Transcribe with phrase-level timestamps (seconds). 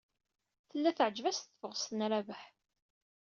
[0.69, 2.43] Tella teɛjeb-as tebɣest n Rabaḥ.